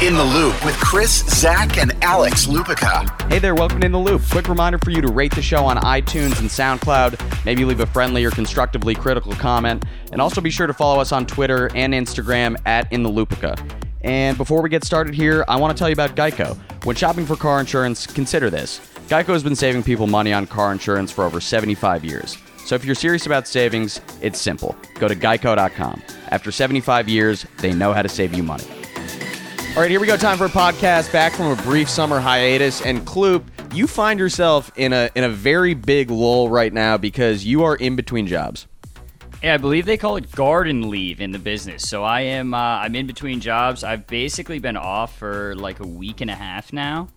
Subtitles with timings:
[0.00, 3.06] In the Loop with Chris, Zach, and Alex Lupica.
[3.30, 4.22] Hey there, welcome to In the Loop.
[4.30, 7.44] Quick reminder for you to rate the show on iTunes and SoundCloud.
[7.44, 9.84] Maybe leave a friendly or constructively critical comment.
[10.10, 13.60] And also be sure to follow us on Twitter and Instagram at In the Lupica.
[14.00, 16.56] And before we get started here, I want to tell you about Geico.
[16.86, 18.80] When shopping for car insurance, consider this.
[19.08, 22.38] Geico has been saving people money on car insurance for over 75 years.
[22.64, 24.74] So if you're serious about savings, it's simple.
[24.94, 26.02] Go to geico.com.
[26.28, 28.64] After 75 years, they know how to save you money.
[29.76, 30.16] All right, here we go.
[30.16, 32.82] Time for a podcast back from a brief summer hiatus.
[32.82, 37.46] And Kloop, you find yourself in a in a very big lull right now because
[37.46, 38.66] you are in between jobs.
[39.44, 41.88] Yeah, I believe they call it garden leave in the business.
[41.88, 43.84] So I am uh, I'm in between jobs.
[43.84, 47.08] I've basically been off for like a week and a half now.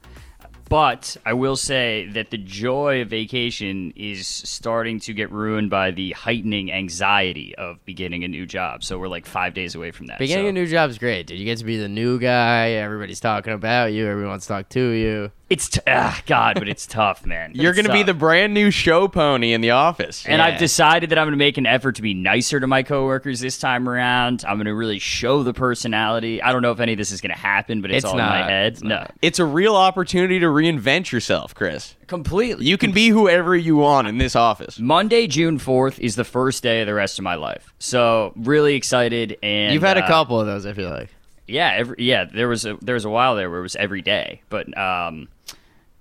[0.74, 5.92] But I will say that the joy of vacation is starting to get ruined by
[5.92, 8.84] the heightening anxiety of beginning a new job.
[8.84, 10.18] So we're like five days away from that.
[10.18, 10.50] Beginning so.
[10.50, 11.38] a new job is great, dude.
[11.38, 12.72] You get to be the new guy.
[12.72, 14.08] Everybody's talking about you.
[14.08, 15.32] Everyone wants to talk to you.
[15.54, 17.52] It's t- ah, God, but it's tough, man.
[17.54, 20.26] You're going to be the brand new show pony in the office.
[20.26, 20.46] And Yeah.
[20.46, 23.40] I've decided that I'm going to make an effort to be nicer to my coworkers
[23.40, 24.44] this time around.
[24.48, 26.42] I'm going to really show the personality.
[26.42, 28.18] I don't know if any of this is going to happen, but it's, It's all
[28.18, 28.74] in my head.
[28.74, 29.14] It's no, not.
[29.22, 31.94] It's a real opportunity to reinvent yourself, Chris.
[32.08, 32.66] completely.
[32.66, 34.80] You can be whoever you want in this office.
[34.80, 37.76] Monday, June 4th is the first day of the rest of my life.
[37.78, 39.38] So really excited.
[39.44, 41.10] And You've had a uh, couple of those, I feel like.
[41.46, 42.24] Yeah, every, yeah.
[42.24, 45.28] There was a there was a while there where it was every day, but um,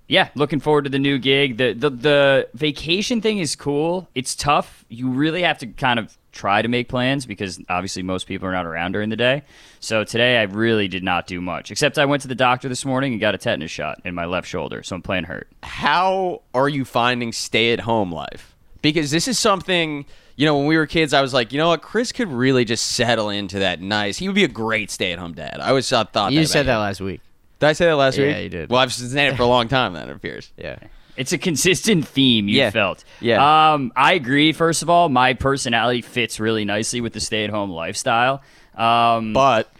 [0.07, 1.57] yeah, looking forward to the new gig.
[1.57, 4.09] The, the the vacation thing is cool.
[4.15, 4.85] It's tough.
[4.89, 8.51] You really have to kind of try to make plans because obviously most people are
[8.51, 9.43] not around during the day.
[9.79, 12.85] So today I really did not do much, except I went to the doctor this
[12.85, 15.47] morning and got a tetanus shot in my left shoulder, so I'm playing hurt.
[15.61, 18.55] How are you finding stay at home life?
[18.81, 21.69] Because this is something, you know, when we were kids, I was like, you know
[21.69, 24.17] what, Chris could really just settle into that nice.
[24.17, 25.59] He would be a great stay at home dad.
[25.61, 26.81] I always thought, thought You that said about that him.
[26.81, 27.21] last week.
[27.63, 28.43] Did I say that last Yeah, week?
[28.43, 28.69] you did.
[28.69, 30.51] Well, I've saying it for a long time, then, it appears.
[30.57, 30.79] Yeah.
[31.15, 32.71] It's a consistent theme you Yeah.
[32.71, 33.03] felt.
[33.21, 33.73] Yeah.
[33.73, 34.51] Um, I agree.
[34.51, 38.41] First of all, my personality fits really nicely with the stay-at-home lifestyle.
[38.75, 39.71] Um, But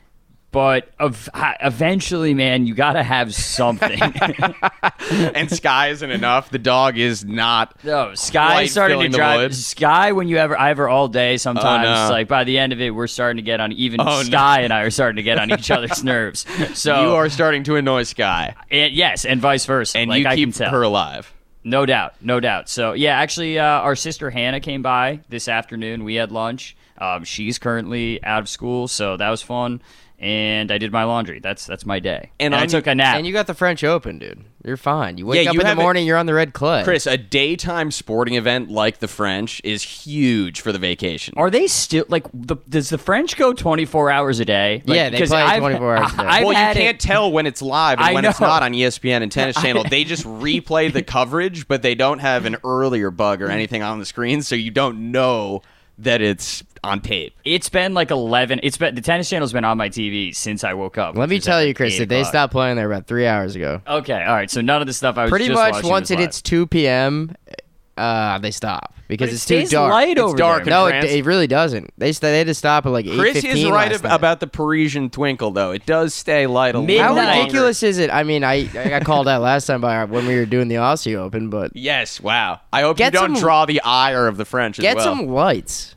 [0.53, 1.27] but ev-
[1.61, 3.99] eventually, man, you got to have something.
[5.11, 6.49] and Sky isn't enough.
[6.49, 7.75] The dog is not.
[7.83, 9.55] no, Sky starting to drive.
[9.55, 11.37] Sky, when you ever, I ever all day.
[11.37, 12.11] Sometimes, Oh, no.
[12.11, 13.71] like by the end of it, we're starting to get on.
[13.73, 14.23] Even Oh, no.
[14.23, 16.45] Sky and I are starting to get on each other's nerves.
[16.77, 19.97] So You are starting to annoy Sky, and, yes, and vice versa.
[19.97, 21.33] and like, you I keep her alive.
[21.65, 22.69] No doubt, no doubt.
[22.69, 26.03] So yeah, actually, uh, our sister Hannah came by this afternoon.
[26.03, 26.75] We had lunch.
[26.97, 29.81] Um, she's currently out of school, so that was fun.
[30.23, 31.39] And I did my laundry.
[31.41, 32.31] That's that's my day.
[32.39, 33.17] And And, I took a nap.
[33.17, 34.45] And you got the French Open, dude.
[34.63, 35.17] You're fine.
[35.17, 36.85] You wake Yeah, up you in the have it- morning, you're on the red clay.
[36.85, 41.33] Chris, a daytime sporting event like the French is huge for the vacation.
[41.35, 42.25] Are they still like?
[42.33, 44.81] The, does the French go twenty four hours a day?
[44.85, 46.23] Like, Yeah, they 'cause play I've- 24 hours a day.
[46.23, 48.71] I've well, you can't it- tell when it's live and I when it's not on
[48.73, 49.83] ESPN and Tennis Channel.
[49.89, 53.99] They just replay the coverage, but they don't have an earlier bug or anything on
[53.99, 55.61] the screen, so you don't know
[55.97, 57.33] that it's on tape.
[57.45, 58.59] It's been like eleven.
[58.63, 61.15] It's been the tennis channel's been on my TV since I woke up.
[61.15, 62.31] Let me tell you, Chris, 8 that they o'clock.
[62.31, 63.81] stopped playing there about three hours ago.
[63.87, 64.49] Okay, all right.
[64.51, 66.23] So none of the stuff I was Pretty just much watching once was it live.
[66.25, 67.35] hits 2 p.m.,
[67.95, 69.91] uh, they stop because it it's too dark.
[69.91, 70.73] light It's over dark there.
[70.73, 71.91] in No, it, it really doesn't.
[71.99, 74.39] They st- they had to stop at like eight Chris is right last ab- about
[74.39, 75.71] the Parisian twinkle, though.
[75.71, 78.09] It does stay light a little How ridiculous is it?
[78.09, 80.75] I mean, I I got called out last time by when we were doing the
[80.75, 82.61] Aussie Open, but Yes, wow.
[82.73, 85.05] I hope Get you don't some- draw the ire of the French as get well.
[85.05, 85.95] some lights.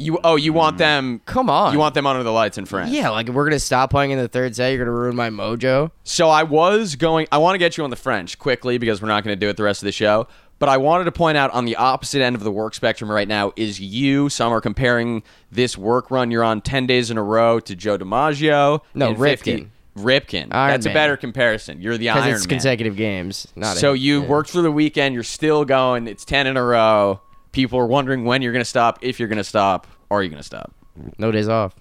[0.00, 1.20] You oh, you want them?
[1.26, 1.74] Come on.
[1.74, 2.90] You want them under the lights in France?
[2.90, 5.28] Yeah, like if we're gonna stop playing in the third set, you're gonna ruin my
[5.28, 5.90] mojo.
[6.04, 7.28] So I was going.
[7.30, 9.50] I want to get you on the French quickly because we're not going to do
[9.50, 10.26] it the rest of the show.
[10.58, 13.28] But I wanted to point out on the opposite end of the work spectrum right
[13.28, 14.30] now is you.
[14.30, 15.22] Some are comparing
[15.52, 18.80] this work run you're on ten days in a row to Joe DiMaggio.
[18.94, 19.68] No, 50 Ripken.
[19.98, 20.48] Ripken.
[20.54, 21.82] Iron That's a better comparison.
[21.82, 22.48] You're the Iron it's Man.
[22.48, 23.48] consecutive games.
[23.54, 24.28] Not So a- you yeah.
[24.28, 25.14] worked through the weekend.
[25.14, 26.06] You're still going.
[26.06, 27.20] It's ten in a row.
[27.52, 28.98] People are wondering when you're going to stop.
[29.02, 30.72] If you're going to stop, are you going to stop?
[31.18, 31.74] no days off.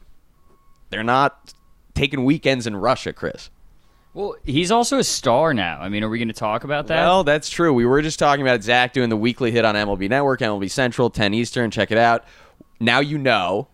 [0.89, 1.53] They're not
[1.93, 3.49] taking weekends in Russia, Chris.
[4.13, 5.79] Well, he's also a star now.
[5.81, 7.03] I mean, are we going to talk about that?
[7.03, 7.73] Well, that's true.
[7.73, 11.09] We were just talking about Zach doing the weekly hit on MLB Network, MLB Central,
[11.09, 11.69] 10 Eastern.
[11.69, 12.25] Check it out.
[12.79, 13.67] Now you know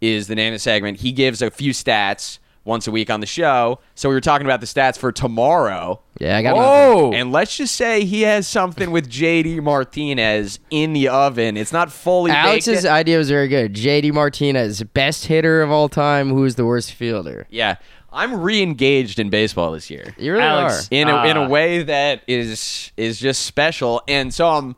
[0.00, 1.00] is the name of the segment.
[1.00, 3.78] He gives a few stats once a week on the show.
[3.94, 6.00] So we were talking about the stats for tomorrow.
[6.18, 6.54] Yeah, I got.
[6.56, 11.56] oh, And let's just say he has something with JD Martinez in the oven.
[11.56, 12.86] It's not fully Alex's baked.
[12.92, 13.74] idea was very good.
[13.74, 16.30] JD Martinez, best hitter of all time.
[16.30, 17.46] Who's the worst fielder?
[17.50, 17.76] Yeah.
[18.12, 20.14] I'm re-engaged in baseball this year.
[20.18, 20.86] You really Alex.
[20.86, 20.88] are.
[20.94, 21.48] in a, in a Ah.
[21.48, 24.02] way that is is just special.
[24.08, 24.74] And so I'm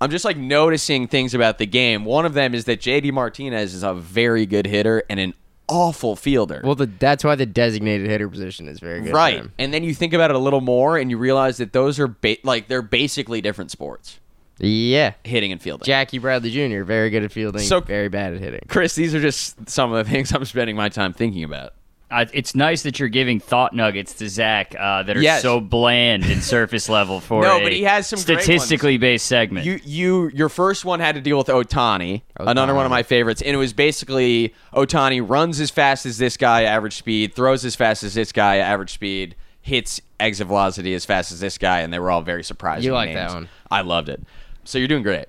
[0.00, 2.04] I'm just like noticing things about the game.
[2.04, 5.34] One of them is that JD Martinez is a very good hitter and an
[5.68, 6.60] awful fielder.
[6.64, 9.12] Well, the, that's why the designated hitter position is very good.
[9.12, 9.44] right.
[9.58, 12.08] And then you think about it a little more and you realize that those are
[12.08, 14.20] ba- like they're basically different sports,
[14.58, 15.14] Yeah.
[15.24, 15.84] hitting and fielding.
[15.84, 16.82] Jackie Bradley Jr.
[16.84, 18.60] very good at fielding, So- very bad at hitting.
[18.68, 21.72] Chris, these are just some of the things I'm spending my time thinking about.
[22.08, 25.42] Uh, it's nice that you're giving thought nuggets to Zach uh, that are Yes.
[25.42, 29.26] so bland and surface level for No, a but he has some great statistically based
[29.26, 29.66] segment.
[29.66, 33.42] You you your first one had to deal with Ohtani, another one of my favorites,
[33.42, 37.74] and it was basically Ohtani runs as fast as this guy, average speed, throws as
[37.74, 41.92] fast as this guy, average speed, hits exit velocity as fast as this guy, and
[41.92, 42.84] they were all very surprising.
[42.84, 43.32] You like names.
[43.32, 43.48] that one.
[43.68, 44.22] I loved it.
[44.62, 45.26] So you're doing great.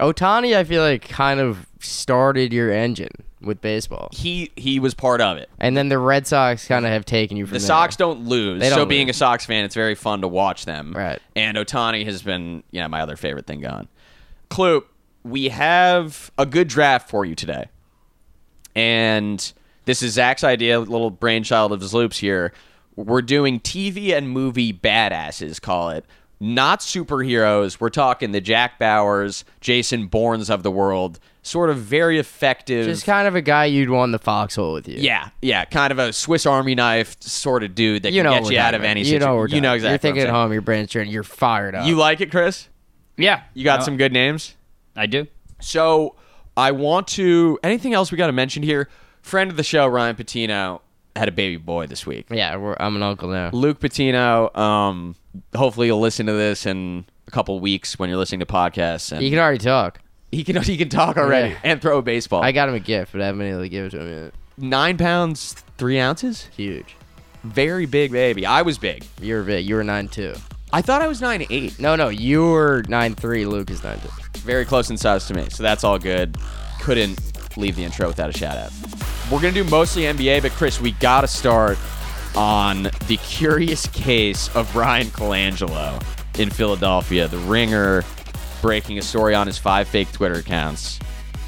[0.00, 3.10] Ohtani, I feel like, kind of started your engine
[3.40, 4.08] with baseball.
[4.12, 5.48] He he was part of it.
[5.60, 7.66] And then the Red Sox kind of have taken you from The there.
[7.66, 9.16] Sox don't lose, They so don't being lose.
[9.16, 10.92] a Sox fan, it's very fun to watch them.
[10.92, 11.20] Right.
[11.36, 13.88] And Ohtani has been, you know, my other favorite thing gone.
[14.50, 14.84] Kloop,
[15.22, 17.66] we have a good draft for you today,
[18.74, 19.52] and
[19.84, 22.52] this is Zach's idea, little brainchild of his loops here.
[22.96, 26.04] We're doing TV and movie badasses, call it.
[26.40, 27.80] Not superheroes.
[27.80, 31.18] We're talking the Jack Bauers, Jason Bournes of the world.
[31.42, 32.84] Sort of very effective.
[32.86, 34.98] Just kind of a guy you'd want in the foxhole with you.
[34.98, 38.42] Yeah, yeah, kind of a Swiss Army knife sort of dude that You know can
[38.42, 39.26] what get you out of any You situation.
[39.26, 39.92] know you know exactly.
[39.92, 41.86] You're thinking at home, your brain's turning, you're fired up.
[41.86, 42.68] You like it, Chris?
[43.16, 44.54] yeah, You got No, some good names.
[44.94, 45.26] I do.
[45.60, 46.16] So
[46.56, 47.58] I want to.
[47.64, 48.88] Anything else we got to mention here?
[49.22, 50.82] Friend of the show, Ryan Patino,
[51.18, 52.26] had a baby boy this week.
[52.30, 53.50] yeah, we're, I'm an uncle now.
[53.52, 54.52] Luke Patino.
[54.54, 55.14] Um,
[55.54, 59.22] hopefully you'll listen to this in a couple weeks when you're listening to podcasts, and
[59.22, 60.00] You can already talk.
[60.32, 61.58] he can he can talk already Yeah.
[61.64, 62.42] and throw a baseball.
[62.42, 64.24] I got him a gift, but I haven't been able to give it to him
[64.24, 64.34] yet.
[64.56, 66.48] Nine pounds three ounces.
[66.56, 66.96] Huge.
[67.44, 68.44] Very big baby.
[68.46, 69.04] I was big.
[69.20, 69.66] You were big.
[69.66, 70.34] You were nine two.
[70.72, 71.78] I thought I was nine eight.
[71.78, 73.46] No, no, you were nine three.
[73.46, 74.40] Luke is nine two.
[74.40, 76.36] very close in size to me, so that's all good.
[76.80, 77.18] Couldn't
[77.58, 78.72] leave the intro without a shout out.
[79.30, 81.78] We're gonna do mostly NBA, but Chris, we gotta start
[82.34, 86.02] on the curious case of Brian Colangelo
[86.38, 87.28] in Philadelphia.
[87.28, 88.04] The Ringer
[88.62, 90.98] breaking a story on his five fake Twitter accounts,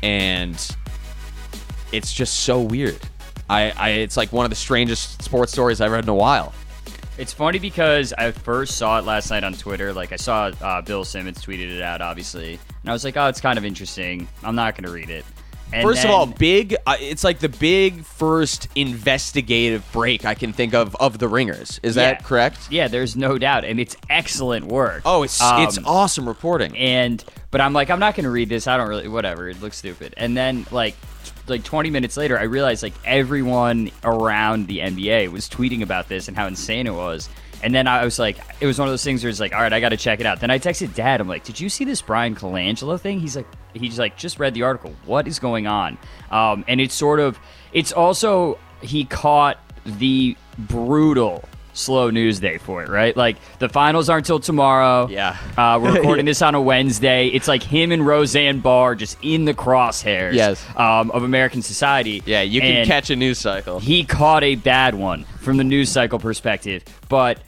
[0.02, 0.54] and
[1.92, 2.98] it's just so weird.
[3.48, 6.52] I, I it's like one of the strangest sports stories I've read in a while.
[7.18, 9.92] It's funny because I first saw it last night on Twitter.
[9.92, 13.26] Like I saw uh, Bill Simmons tweeted it out, obviously, and I was like, "Oh,
[13.26, 15.24] it's kind of interesting." I'm not going to read it.
[15.72, 16.74] And First of all, big.
[16.86, 21.78] Uh, it's like the big first investigative break I can think of of the Ringers.
[21.82, 22.12] Is Yeah.
[22.12, 22.58] that correct?
[22.70, 25.02] yeah, there's no doubt, and it's excellent work.
[25.04, 26.76] Oh, it's it's Um, awesome reporting.
[26.76, 28.66] and but I'm like, I'm not gonna read this.
[28.66, 29.48] I don't really, whatever.
[29.48, 30.14] It looks stupid.
[30.16, 30.94] And then like,
[31.48, 36.28] like 20 minutes later, I realized like everyone around the NBA was tweeting about this
[36.28, 37.28] and how insane it was.
[37.62, 39.60] And then I was like, it was one of those things where it's like, all
[39.60, 40.40] right, I got to check it out.
[40.40, 41.20] Then I texted Dad.
[41.20, 43.20] I'm like, did you see this Brian Colangelo thing?
[43.20, 44.94] He's like, he's like, just read the article.
[45.04, 45.98] What is going on?
[46.30, 47.38] Um, and it's sort of,
[47.72, 53.16] it's also he caught the brutal slow news day for it, right?
[53.16, 55.06] Like the finals aren't till tomorrow.
[55.08, 55.36] Yeah.
[55.56, 57.28] Uh, we're recording this on a Wednesday.
[57.28, 60.64] It's like him and Roseanne Barr just in the crosshairs Yes.
[60.76, 62.22] um, of American society.
[62.26, 63.78] yeah, you can And catch a news cycle.
[63.80, 67.38] He caught a bad one from the news cycle perspective, but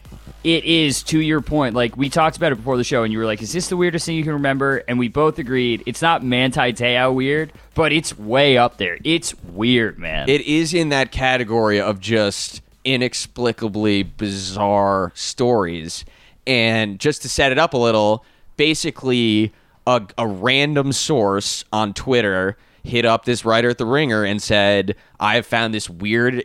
[0.45, 1.75] it is to your point.
[1.75, 3.77] Like we talked about it before the show, and you were like, "Is this the
[3.77, 7.93] weirdest thing you can remember?" And we both agreed it's not Manti Te'o weird, but
[7.93, 8.99] it's way up there.
[9.05, 10.29] It's weird, man.
[10.29, 16.05] It is in that category of just inexplicably bizarre stories.
[16.47, 18.25] And just to set it up a little,
[18.57, 19.53] basically,
[19.87, 24.97] a, a random source on Twitter hit up this writer at The Ringer and said,
[25.21, 26.45] I have found this weird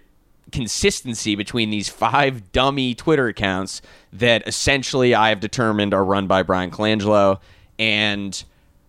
[0.51, 3.81] consistency between these five dummy Twitter accounts
[4.13, 7.39] that essentially I have determined are run by Brian Colangelo.
[7.77, 8.43] And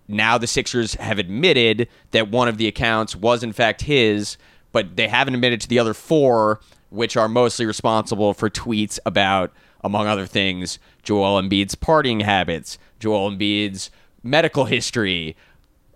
[0.06, 4.36] now the Sixers have admitted that one of the accounts was in fact his,
[4.72, 6.60] but they haven't admitted to the other four,
[6.90, 13.30] which are mostly responsible for tweets about, among other things, Joel Embiid's partying habits, Joel
[13.30, 13.90] Embiid's
[14.22, 15.36] medical history,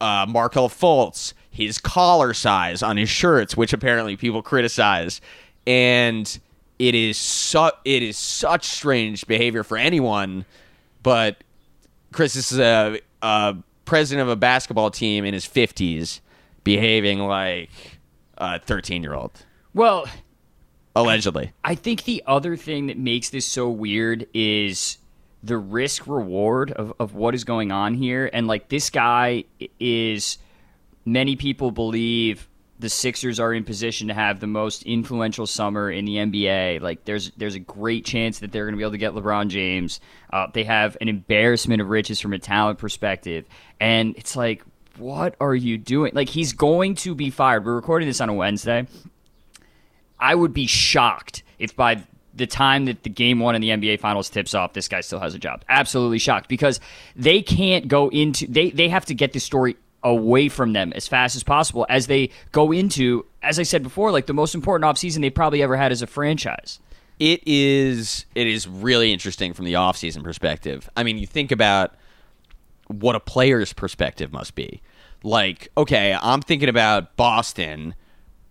[0.00, 5.20] uh, Markelle Fultz, his collar size on his shirts, which apparently people criticize,
[5.66, 6.38] and
[6.78, 10.44] it is su- it is such strange behavior for anyone.
[11.02, 11.44] But
[12.12, 16.20] Chris, this is a, a president of a basketball team in his fifties
[16.64, 17.70] behaving like
[18.38, 19.32] a thirteen year old,
[19.74, 20.06] well,
[20.94, 21.52] allegedly.
[21.64, 24.98] I think the other thing that makes this so weird is
[25.42, 28.30] the risk reward of, of what is going on here.
[28.32, 29.44] And like this guy
[29.80, 30.38] is,
[31.04, 32.48] many people believe
[32.82, 36.82] the Sixers are in position to have the most influential summer in the NBA.
[36.82, 39.48] Like there's there's a great chance that they're going to be able to get LeBron
[39.48, 40.00] James.
[40.30, 43.46] Uh, they have an embarrassment of riches from a talent perspective,
[43.80, 44.62] and it's like,
[44.98, 46.12] what are you doing?
[46.14, 47.64] Like he's going to be fired.
[47.64, 48.86] We're recording this on a Wednesday
[50.22, 53.98] I would be shocked if by the time that the game one in the NBA
[53.98, 55.64] finals tips off, this guy still has a job.
[55.68, 56.78] Absolutely shocked because
[57.16, 61.06] they can't go into they they have to get this story away from them as
[61.08, 64.90] fast as possible as they go into, as I said before, like the most important
[64.90, 66.80] offseason they probably ever had as a franchise.
[67.18, 70.90] it is it is really interesting from the offseason perspective.
[70.96, 71.94] I mean, you think about
[72.88, 74.82] what a player's perspective must be.
[75.22, 77.94] Like, okay, I'm thinking about Boston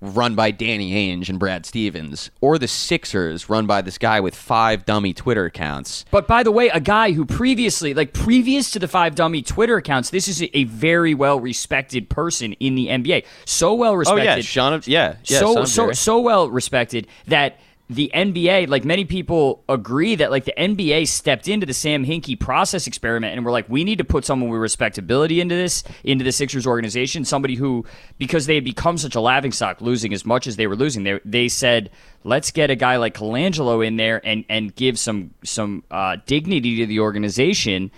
[0.01, 4.35] run by Danny Ainge and Brad Stevens, or the Sixers run by this guy with
[4.35, 6.05] five dummy Twitter accounts.
[6.11, 9.77] But by the way, a guy who previously, like previous to the five dummy Twitter
[9.77, 13.25] accounts, this is a very well respected person in the NBA.
[13.45, 14.29] So well respected.
[14.29, 14.81] Oh yeah, Sean.
[14.85, 15.39] Yeah, yeah.
[15.39, 17.59] so so so well respected that
[17.91, 22.39] the NBA, like many people agree that like the NBA stepped into the Sam Hinkie
[22.39, 26.23] process experiment and we're like, we need to put someone with respectability into this, into
[26.23, 27.85] the Sixers organization, somebody who,
[28.17, 31.03] because they had become such a laughing stock, losing as much as they were losing,
[31.03, 31.89] they they said,
[32.23, 36.77] let's get a guy like Colangelo in there and and give some some uh, dignity
[36.77, 37.91] to the organization.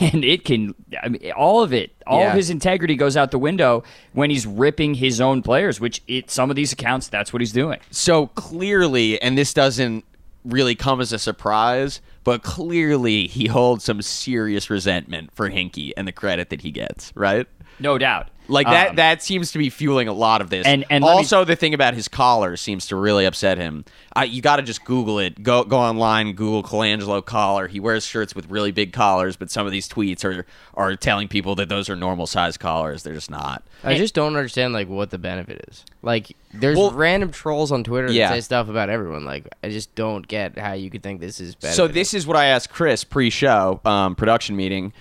[0.00, 3.38] And it can, I mean, all of it, all of his integrity goes out the
[3.38, 5.78] window when he's ripping his own players.
[5.78, 7.78] Which it, some of these accounts, that's what he's doing.
[7.90, 10.04] so clearly, and this doesn't
[10.44, 16.08] really come as a surprise, but clearly he holds some serious resentment for Hinkie and
[16.08, 17.46] the credit that he gets, right?
[17.78, 18.28] No doubt.
[18.46, 20.66] Like that Um, that seems to be fueling a lot of this.
[20.66, 23.84] And- and let me- also the thing about his collar seems to really upset him.
[24.14, 25.42] I, you got to just Google it.
[25.42, 27.68] Go go online, Google Colangelo collar.
[27.68, 31.26] He wears shirts with really big collars, but some of these tweets are are telling
[31.28, 33.02] people that those are normal size collars.
[33.02, 33.62] They're just not.
[33.82, 35.84] I just don't understand like what the benefit is.
[36.02, 38.28] Like, there's Well- random trolls on Twitter that Yeah.
[38.30, 39.24] say stuff about everyone.
[39.24, 41.74] Like, I just don't get how you could think this is better.
[41.74, 44.92] So this is what I asked Chris pre-show um, production meeting.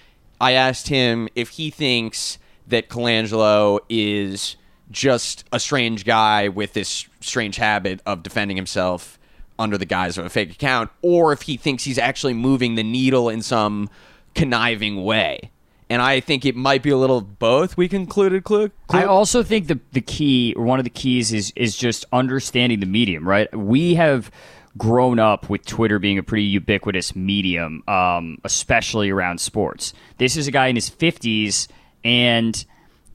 [0.42, 4.56] I asked him if he thinks that Colangelo is
[4.92, 9.20] just a strange guy with this strange habit of defending himself
[9.60, 12.84] under the guise of a fake account, or if he thinks he's actually moving the
[12.84, 13.90] needle in some
[14.36, 15.52] conniving way.
[15.90, 17.78] And I think it might be a little of both.
[17.78, 18.44] We concluded.
[18.44, 22.06] Clu- I also think the the key or one of the keys is is just
[22.12, 23.56] understanding the medium, right?
[23.56, 24.32] We have
[24.76, 29.94] grown up with Twitter being a pretty ubiquitous medium, um, especially around sports.
[30.18, 31.68] This is a guy in his fifties,
[32.04, 32.66] and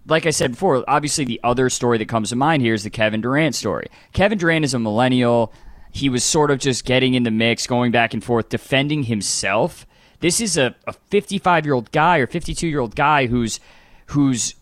[0.06, 2.90] like I said before, obviously the other story that comes to mind here is the
[2.90, 3.88] Kevin Durant story.
[4.12, 5.52] Kevin Durant is a millennial.
[5.92, 9.86] He was sort of just getting in the mix, going back and forth, defending himself.
[10.20, 10.74] This is a
[11.10, 13.60] 55 year old guy or 52 year old guy who's
[14.06, 14.54] who's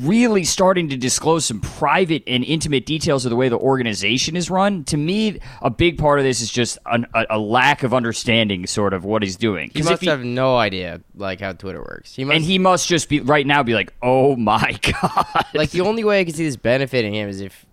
[0.00, 4.50] really starting to disclose some private and intimate details of the way the organization is
[4.50, 4.84] run.
[4.84, 8.66] To me, a big part of this is just an, a, a lack of understanding,
[8.66, 9.70] sort of what he's doing.
[9.74, 12.14] he 'Cause must if have no idea like how Twitter works.
[12.14, 15.70] He must, and he must just be right now be like, "Oh my god!" like
[15.70, 17.66] the only way I can see this benefiting him is if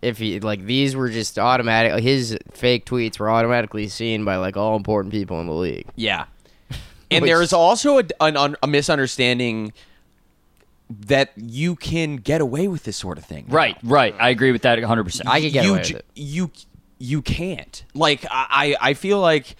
[0.00, 4.56] if he like these were just automatic his fake tweets were automatically seen by like
[4.56, 5.86] all important people in the league.
[5.96, 6.24] Yeah.
[7.10, 9.74] And Which- there is also a, an, a misunderstanding
[11.00, 13.46] that you can get away with this sort of thing.
[13.48, 13.54] now.
[13.54, 14.14] right, right.
[14.18, 15.04] I agree with that 100.
[15.04, 16.06] percent I could get you, away with it.
[16.14, 16.50] You
[16.98, 17.84] you can't.
[17.94, 19.56] Like I I feel like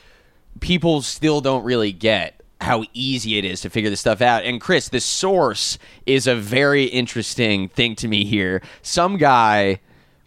[0.61, 4.45] people still don't really get how easy it is to figure this stuff out.
[4.45, 8.62] And Chris, the source is a very interesting thing to me here.
[8.83, 9.81] Some guy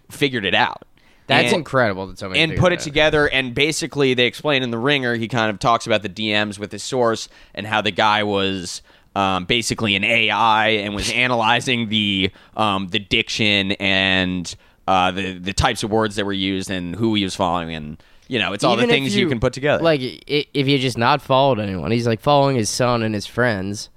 [0.09, 0.83] figured it out.
[1.27, 4.69] That's And- incredible that somebody and put it it together and basically they explain in
[4.69, 7.89] the ringer he kind of talks about the dms with his source and how the
[7.89, 8.83] guy was
[9.15, 14.55] um, basically an ai and was analyzing the um, the diction and
[14.87, 18.01] uh, the the types of words that were used and who he was following and
[18.27, 20.67] you know it's all the Even if things you, can put together Like i- if
[20.67, 23.89] you just not followed anyone, he's like following his son and his friends,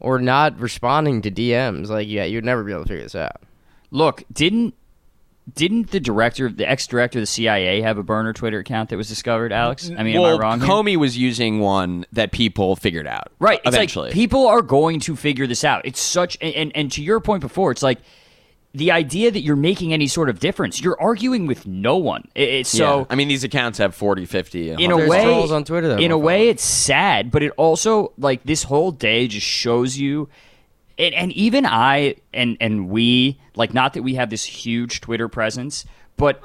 [0.00, 1.88] or not responding to DMs.
[1.88, 3.42] Like yeah, you'd never be able to figure this out.
[3.90, 4.74] Look, didn't
[5.52, 8.96] didn't the director, the ex director of the CIA, have a burner Twitter account that
[8.96, 9.52] was discovered?
[9.52, 10.60] Alex, I mean, well, am I wrong?
[10.60, 10.68] here?
[10.68, 13.30] Comey was using one that people figured out.
[13.38, 13.60] Right.
[13.64, 14.06] It's Eventually.
[14.08, 15.84] like people are going to figure this out.
[15.84, 17.98] It's such and, and and to your point before, it's like
[18.72, 20.80] the idea that you're making any sort of difference.
[20.80, 22.26] You're arguing with no one.
[22.34, 23.04] It- It's so yeah.
[23.10, 24.70] I mean, these accounts have 40, 50.
[24.72, 27.52] in a There's way trolls on Twitter that in a way it's sad, but it
[27.56, 30.28] also like this whole day just shows you
[30.98, 35.28] and, and even I and and we like not that we have this huge Twitter
[35.28, 35.84] presence,
[36.16, 36.40] but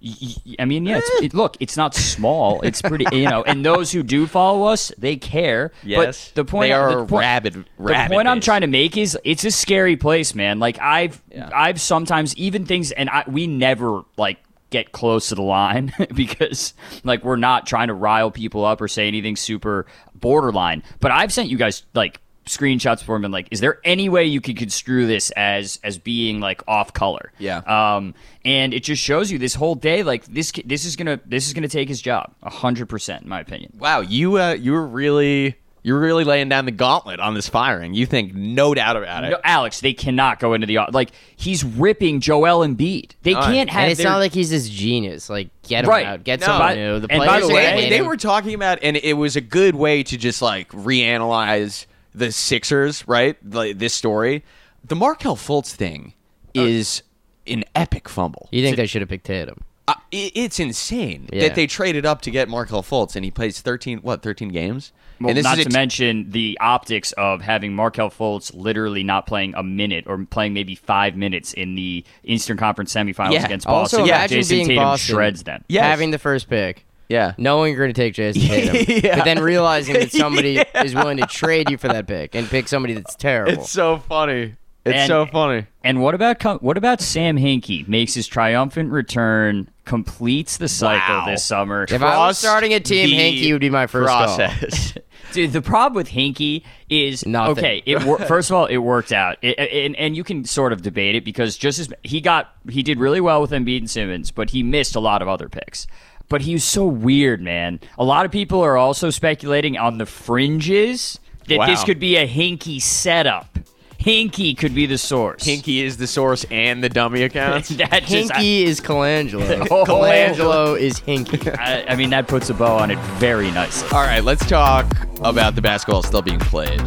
[0.00, 0.14] y-
[0.46, 0.98] y- I mean, yeah.
[0.98, 2.60] It's, it, look, it's not small.
[2.62, 3.42] It's pretty, you know.
[3.42, 5.72] And those who do follow us, they care.
[5.84, 6.28] Yes.
[6.28, 8.96] but the point They are the point, rabid- The rabid point I'm trying to make
[8.96, 10.58] is it's a scary place, man.
[10.58, 11.20] Like I've
[11.52, 14.38] I've sometimes even things, and I, we never like
[14.70, 18.86] get close to the line because like we're not trying to rile people up or
[18.88, 20.82] say anything super borderline.
[21.00, 24.24] But I've sent you guys like screenshots for him and like, is there any way
[24.24, 27.32] you could construe this as as being like off color?
[27.38, 27.58] Yeah.
[27.58, 28.14] Um,
[28.44, 31.54] and it just shows you this whole day, like this this is gonna this is
[31.54, 33.72] gonna take his job, hundred percent, in my opinion.
[33.78, 37.94] Wow, you uh, you were really you're really laying down the gauntlet on this firing.
[37.94, 39.30] You think no doubt about it.
[39.30, 41.10] No, Alex, they cannot go into the like.
[41.36, 43.12] He's ripping Joel Embiid.
[43.22, 43.54] They All right.
[43.54, 43.82] can't have.
[43.84, 45.30] And it's their- not like he's this genius.
[45.30, 46.04] Like, get him Right.
[46.06, 46.24] out.
[46.24, 46.46] Get No.
[46.46, 46.98] someone new.
[47.00, 49.76] The and by the way, they, they were talking about, and it was a good
[49.76, 51.86] way to just like reanalyze
[52.18, 53.36] the Sixers, right?
[53.44, 54.44] Like this story.
[54.84, 56.14] The Markelle Fultz thing
[56.54, 57.02] is
[57.46, 58.48] an epic fumble.
[58.52, 59.62] You think they should have picked Tatum?
[59.86, 61.48] Uh, it, it's insane Yeah.
[61.48, 64.92] that they traded up to get Markelle Fultz, and he plays thirteen what thirteen games.
[65.20, 68.52] Well, and this not is to a t- mention the optics of having Markelle Fultz
[68.54, 73.32] literally not playing a minute or playing maybe five minutes in the Eastern Conference semifinals
[73.32, 73.46] Yeah.
[73.46, 74.06] against Also, Boston.
[74.06, 74.16] Yeah.
[74.18, 75.64] imagine Jason being Tatum Boston, shreds them.
[75.68, 75.82] Yes.
[75.84, 77.32] having the first pick, yeah.
[77.38, 79.16] knowing you're going to take Jason Tatum, Yeah.
[79.16, 82.68] but then realizing that somebody is willing to trade you for that pick and pick
[82.68, 83.52] somebody that's terrible.
[83.62, 84.56] It's so funny.
[84.84, 85.66] It's And- so funny.
[85.84, 91.16] And what about com- what about Sam Hinkie makes his triumphant return, completes the cycle
[91.20, 91.26] Wow.
[91.26, 91.84] this summer?
[91.88, 94.36] if I was Trust starting a team, the Hinkie would be my first call.
[94.36, 94.94] process.
[95.32, 97.58] Dude, the problem with Hinkie is Nothing.
[97.58, 97.82] okay.
[97.86, 100.80] It wor- first of all, it worked out, it, and and you can sort of
[100.82, 104.30] debate it because just as he got, he did really well with Embiid and Simmons,
[104.30, 105.86] but he missed a lot of other picks.
[106.28, 107.80] But he was so weird, man.
[107.98, 112.28] A lot of people are also speculating on the fringes that this could be a
[112.28, 113.58] hinky setup.
[113.98, 115.42] Hinkie could be the source.
[115.42, 117.66] Hinkie is the source and the dummy account.
[117.78, 119.66] that just, I, is Colangelo.
[119.70, 119.84] Oh.
[119.84, 121.58] Colangelo is Hinkie.
[121.58, 123.88] I, I mean, that puts a bow on it very nicely.
[123.90, 124.86] All right, let's talk
[125.22, 126.80] about the basketball still being played.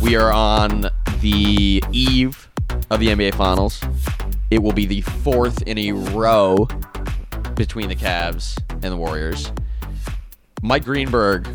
[0.00, 0.88] We are on
[1.20, 2.48] the eve
[2.90, 3.82] of the NBA Finals.
[4.50, 6.66] It will be the fourth in a row
[7.54, 9.50] between the Cavs and the Warriors.
[10.62, 11.46] Mike Greenberg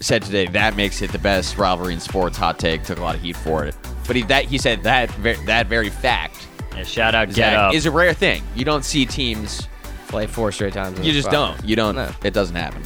[0.00, 2.36] said today that makes it the best rivalry in sports.
[2.36, 3.74] Hot take took a lot of heat for it,
[4.06, 6.46] but he that he said that ver- that very fact
[6.76, 7.74] Yeah, shout out, get Zach, up.
[7.74, 8.42] is a rare thing.
[8.54, 9.68] You don't see teams.
[10.08, 11.00] Play four straight times.
[11.00, 11.62] You just don't.
[11.64, 11.96] You don't.
[11.96, 12.10] No.
[12.22, 12.80] It doesn't happen.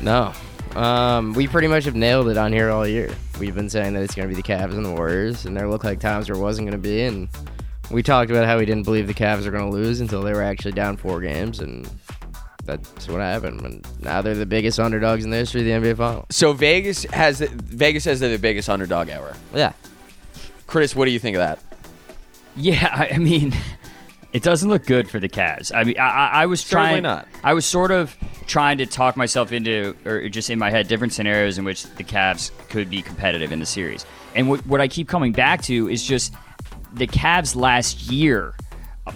[0.00, 0.32] No.
[0.76, 3.10] Um, we pretty much have nailed it on here all year.
[3.40, 5.68] We've been saying that it's going to be the Cavs and the Warriors, and there
[5.68, 7.02] looked like times where it wasn't going to be.
[7.02, 7.28] And
[7.90, 10.32] we talked about how we didn't believe the Cavs were going to lose until they
[10.32, 11.88] were actually down four games, and
[12.64, 13.60] that's what happened.
[13.62, 16.26] And now they're the biggest underdogs in the history of the NBA Finals.
[16.30, 19.34] So Vegas has Vegas says they're the biggest underdog ever.
[19.54, 19.72] Yeah.
[20.66, 21.60] Chris, what do you think of that?
[22.56, 23.54] Yeah, I I mean,
[24.32, 25.70] it doesn't look good for the Cavs.
[25.74, 27.02] I mean, I, I, I was Certainly trying.
[27.02, 27.28] not.
[27.44, 31.12] I was sort of trying to talk myself into, or just in my head, different
[31.12, 34.04] scenarios in which the Cavs could be competitive in the series.
[34.34, 36.32] And what, what I keep coming back to is just
[36.96, 38.54] the Cavs last year.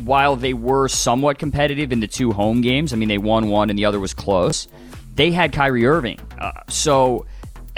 [0.04, 3.70] While they were somewhat competitive in the two home games, I mean, they won one
[3.70, 4.68] and the other was close.
[5.16, 7.26] They had Kyrie Irving, uh, so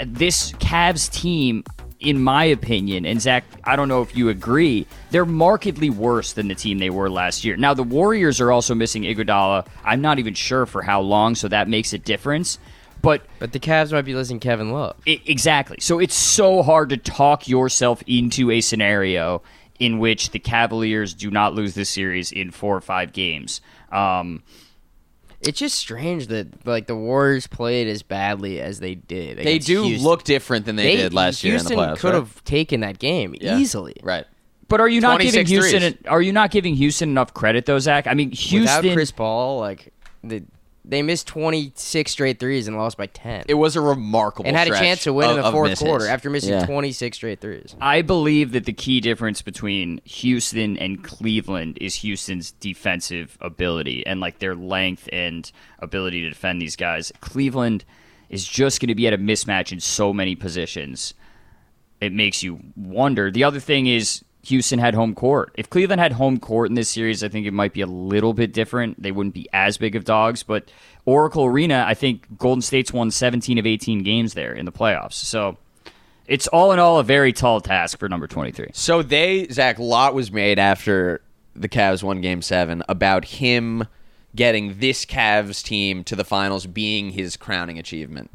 [0.05, 1.63] this Cavs team,
[1.99, 6.49] in my opinion, and Zach, I don't know if you agree, they're markedly worse than
[6.49, 7.57] the team they were last year.
[7.57, 9.65] Now the Warriors are also missing Iguodala.
[9.83, 12.59] I'm not even sure for how long, so that makes a difference.
[13.01, 14.95] But But the Cavs might be losing Kevin Love.
[15.07, 15.77] I- exactly.
[15.79, 19.41] So it's so hard to talk yourself into a scenario
[19.83, 23.59] in which the Cavaliers do not lose this series in four or five games.
[23.91, 24.43] Um,
[25.41, 29.37] It's just strange that like the Warriors played as badly as they did.
[29.39, 30.07] They do Houston.
[30.07, 31.97] look different than they, did last year in Houston the playoffs.
[31.99, 32.15] could right?
[32.15, 33.57] have taken that game Yeah.
[33.57, 33.95] easily.
[34.01, 34.25] Right.
[34.69, 35.81] but are you not giving Houston?
[35.81, 35.95] threes.
[36.07, 38.07] Are you not giving Houston enough credit though, Zach?
[38.07, 38.61] I mean, Houston.
[38.81, 39.91] Without Chris Paul, like
[40.23, 40.43] the,
[40.85, 43.45] they missed 26 straight threes and lost by 10.
[43.47, 46.29] It was a remarkable and had a chance to win in the fourth quarter after
[46.29, 46.65] missing Yeah.
[46.65, 47.75] 26 straight threes.
[47.79, 54.19] I believe that the key difference between Houston and Cleveland is Houston's defensive ability and
[54.19, 57.11] like their length and ability to defend these guys.
[57.21, 57.85] Cleveland
[58.29, 61.13] is just going to be at a mismatch in so many positions.
[62.01, 63.31] It makes you wonder.
[63.31, 65.53] The other thing is Houston had home court.
[65.55, 68.33] If Cleveland had home court in this series, I think it might be a little
[68.33, 69.01] bit different.
[69.01, 70.69] They wouldn't be as big of dogs, but
[71.05, 75.13] Oracle Arena, I think Golden State's won 17 of 18 games there in the playoffs.
[75.13, 75.57] So
[76.27, 78.69] it's all in all a very tall task for number 23.
[78.73, 81.21] So they, Zach, lot was made after
[81.55, 83.87] the Cavs won Game Seven about him
[84.35, 88.31] getting this Cavs team to the finals being his crowning achievement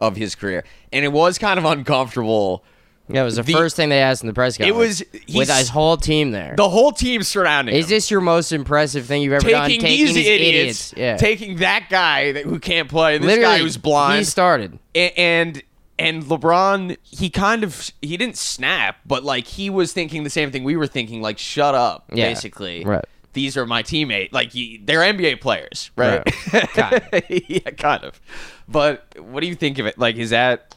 [0.00, 2.64] of his career, and it was kind of uncomfortable.
[3.08, 5.00] Yeah, it was the, The- first thing they asked in the press conference.
[5.02, 6.54] It was- with his whole team there.
[6.56, 7.90] The whole team surrounding Is him.
[7.90, 9.68] this your most impressive thing you've ever done?
[9.68, 11.16] taking Taking these idiots, Yeah.
[11.16, 14.78] taking that guy that, who can't play, this Literally, guy who's blind, He started.
[14.94, 15.62] A- and
[15.98, 20.50] and LeBron, he kind of he didn't snap, but like he was thinking the same
[20.50, 22.28] thing we were thinking, like shut up, Yeah.
[22.28, 22.84] basically.
[22.84, 23.04] Right.
[23.32, 24.30] These are my teammate.
[24.32, 26.22] Like y- they're NBA players, right?
[26.52, 27.24] Right.
[27.48, 28.20] yeah, kind of.
[28.68, 29.98] But what do you think of it?
[29.98, 30.74] Like, is that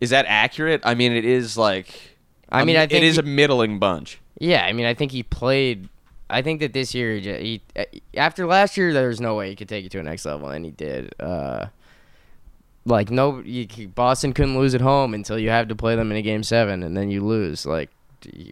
[0.00, 0.82] Is that accurate?
[0.84, 1.88] I mean, it is like.
[2.50, 4.18] I mean, I think it is he- a middling bunch.
[4.38, 5.88] Yeah, I mean, I think he played.
[6.28, 9.48] I think that this year, he, he uh, after last year, there was no way
[9.48, 11.14] he could take it to a next level, and he did.
[11.20, 11.66] Uh,
[12.84, 16.16] like no, you, Boston couldn't lose at home until you have to play them in
[16.16, 17.66] a game seven, and then you lose.
[17.66, 17.90] Like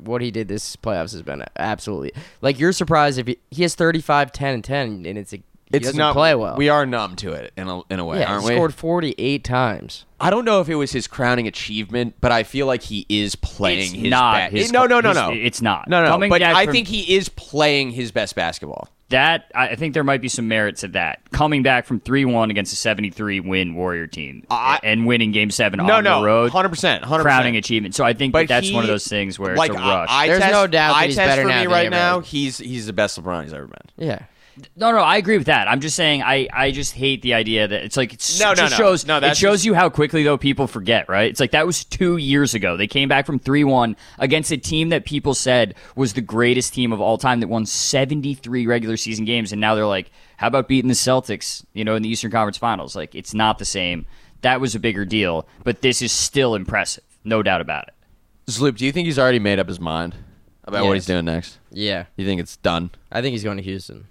[0.03, 3.75] what he did this playoffs has been absolutely like you're surprised if he, he has
[3.75, 5.41] 35, 10, and ten, and it's a,
[5.77, 6.57] It's doesn't not play well.
[6.57, 8.51] We are numb to it in a in a way, yeah, aren't we?
[8.53, 8.59] he we?
[8.59, 10.05] scored 48 times.
[10.21, 13.35] I don't know if it was his crowning achievement, but I feel like he is
[13.37, 15.31] playing It's his not ba- his- no, no, no, his- no.
[15.33, 15.89] it's not.
[15.89, 16.09] No, no.
[16.11, 18.89] Coming but I from- think he is playing his best basketball.
[19.11, 21.21] That I I think there might be some merit to that.
[21.31, 25.31] Coming back from three one against a seventy three win Warrior team I- and winning
[25.31, 27.21] Game Seven No, on no, the road, 100%, 100%.
[27.23, 27.95] crowning achievement.
[27.95, 29.83] So I think But that that's he- one of those things where like it's a
[29.83, 30.09] rush.
[30.11, 31.73] I, I There's test, no doubt that I he's test better for now me than
[31.73, 32.21] right ever now.
[32.21, 34.09] He's he's the best LeBron he's ever been.
[34.09, 34.21] Yeah.
[34.77, 35.67] No, no, I agree with that.
[35.69, 38.57] I'm just saying, I, I just hate the idea that it's like it's, No, it
[38.59, 38.85] no, just no.
[38.85, 41.29] shows No, it shows just- you how quickly though people forget, right?
[41.31, 42.77] It's like that was two years ago.
[42.77, 46.73] They came back from three one against a team that people said was the greatest
[46.75, 50.47] team of all time that won 73 regular season games, and now they're like, how
[50.49, 51.65] about beating the Celtics?
[51.73, 54.07] You know, in the Eastern Conference Finals, like it's not the same.
[54.43, 57.95] That was a bigger deal, but this is still impressive, no doubt about it.
[58.53, 60.15] Sloop, do you think he's already made up his mind
[60.65, 61.59] about what he's doing next?
[61.71, 62.05] Yeah.
[62.17, 62.91] You think it's done?
[63.11, 64.07] I think he's going to Houston.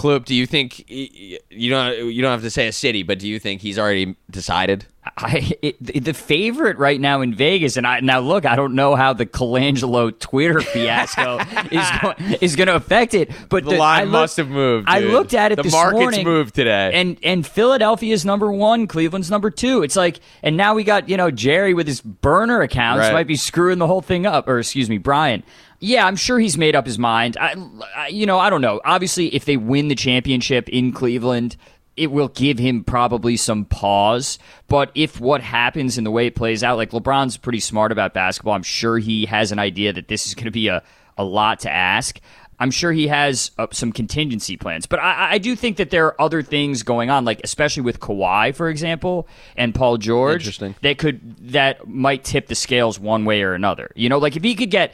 [0.00, 3.28] Kloop, do you think you don't you don't have to say a city, but do
[3.28, 4.86] you think he's already decided?
[5.16, 8.94] I it, the favorite right now in Vegas, and I now look, I don't know
[8.96, 11.38] how the Colangelo Twitter fiasco
[11.70, 14.88] is going, is going to affect it, but The line I looked- must have moved,
[14.88, 16.92] I looked at it The market's morning, moved today.
[16.94, 19.82] and and Philadelphia's number one, Cleveland's number two.
[19.82, 23.12] It's like, and now we got you know Jerry with his burner accounts Right.
[23.12, 25.42] might be screwing the whole thing up, or excuse me, Brian.
[25.80, 27.36] Yeah, I'm sure he's made up his mind.
[27.40, 27.56] I,
[27.96, 28.80] I you know, I don't know.
[28.84, 31.56] Obviously, if they win the championship in Cleveland,
[31.96, 34.38] it will give him probably some pause.
[34.68, 38.14] But if what happens in the way it plays out, like LeBron's pretty smart about
[38.14, 40.82] basketball, I'm sure he has an idea that this is going to be a,
[41.16, 42.20] a lot to ask.
[42.58, 46.04] I'm sure he has uh, some contingency plans, but I, I do think that there
[46.06, 50.74] are other things going on, like especially with Kawhi, for example, and Paul George, Interesting.
[50.82, 53.90] that could that might tip the scales one way or another.
[53.94, 54.92] You know, like if he could get,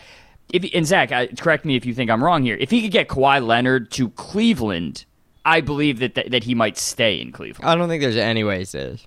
[0.53, 2.57] if and Zach, correct me if you think I'm wrong here.
[2.59, 5.05] If he could get Kawhi Leonard to Cleveland,
[5.45, 7.69] I believe that that, that he might stay in Cleveland.
[7.69, 9.07] I don't think there's any way he stays.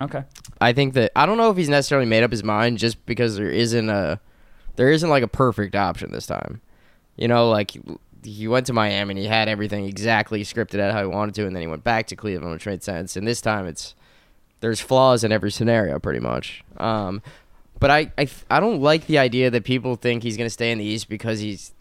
[0.00, 0.24] Okay.
[0.60, 3.36] I think that I don't know if he's necessarily made up his mind just because
[3.36, 4.20] there isn't a
[4.76, 6.60] there isn't like a perfect option this time.
[7.16, 7.72] You know, like
[8.24, 11.46] he went to Miami and he had everything exactly scripted out how he wanted to,
[11.46, 13.16] and then he went back to Cleveland, which made sense.
[13.16, 13.94] And this time, it's
[14.60, 16.62] there's flaws in every scenario, pretty much.
[16.76, 17.22] Um,
[17.78, 20.70] but I, I I don't like the idea that people think he's going to stay
[20.70, 21.72] in the East because he's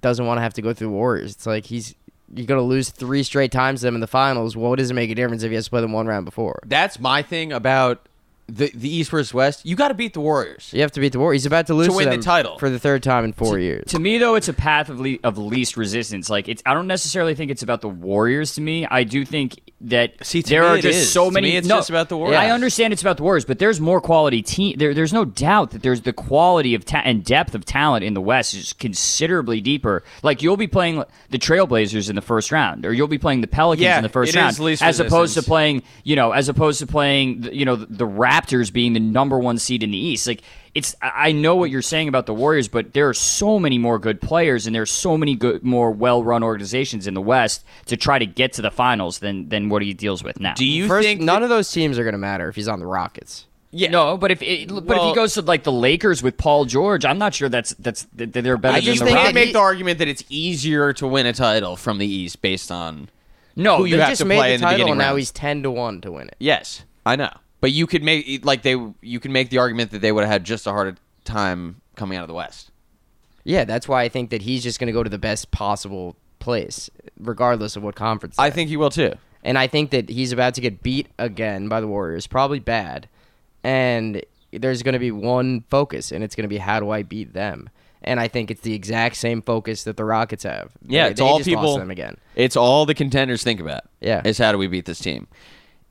[0.00, 1.32] doesn't want to have to go through the Warriors.
[1.32, 1.94] It's like he's
[2.34, 4.56] you're going to lose three straight times to them in the finals.
[4.56, 6.24] Well, what does it make a difference if he has to play them one round
[6.24, 6.60] before?
[6.64, 8.06] That's my thing about
[8.48, 9.64] the the East versus West.
[9.64, 10.70] You got to beat the Warriors.
[10.72, 11.42] You have to beat the Warriors.
[11.42, 12.58] He's about to lose to win the them title.
[12.58, 13.90] for the third time in four years.
[13.92, 16.28] To me, though, it's a path of le- of least resistance.
[16.30, 18.54] Like it's, I don't necessarily think it's about the Warriors.
[18.54, 21.10] To me, I do think that See, there are just is.
[21.12, 21.50] so To many.
[21.50, 22.36] me, it's no, just about the Warriors.
[22.38, 24.76] I understand it's about the Warriors, but there's more quality team.
[24.78, 28.12] There, there's no doubt that there's the quality of ta- and depth of talent in
[28.12, 30.02] the West is considerably deeper.
[30.22, 33.46] Like you'll be playing the Trailblazers in the first round, or you'll be playing the
[33.46, 36.86] Pelicans Yeah, in the first round, as opposed to playing, you know, as opposed to
[36.86, 40.26] playing, you know, the, the Raptors being the number one seed in the East.
[40.26, 40.42] Like
[40.74, 43.78] it's, I I know what you're saying about the Warriors, but there are so many
[43.78, 47.96] more good players and there's so many good, more well-run organizations in the West to
[47.96, 50.54] try to get to the finals than than what he deals with now.
[50.54, 52.78] Do you First, think none of those teams are going to matter if he's on
[52.80, 53.46] the Rockets.
[53.72, 53.90] Yeah.
[53.90, 57.04] No, but if it, but if he goes to like the Lakers with Paul George,
[57.04, 59.34] I'm not sure that's that's that they're better I just the can't think Rockets.
[59.34, 63.08] make the argument that it's easier to win a title from the East based on
[63.54, 64.98] No, who you They have just to made play the in the title, beginning and
[64.98, 65.18] now rounds.
[65.18, 66.36] he's ten to one to win it.
[66.40, 67.30] Yes, I know.
[67.60, 70.32] But you could make like they you can make the argument that they would have
[70.32, 72.70] had just a harder time coming out of the West.
[73.44, 76.16] Yeah, that's why I think that he's just going to go to the best possible
[76.38, 78.38] place, regardless of what conference.
[78.38, 79.14] I they're think he will too.
[79.42, 83.08] And I think that he's about to get beat again by the Warriors, probably bad.
[83.64, 87.02] And there's going to be one focus, and it's going to be how do I
[87.02, 87.70] beat them?
[88.02, 90.72] And I think it's the exact same focus that the Rockets have.
[90.86, 91.78] Yeah, They- it's they all people.
[91.78, 92.16] them again.
[92.36, 93.82] It's all the contenders think about.
[94.00, 94.22] Yeah.
[94.24, 95.26] is how do we beat this team?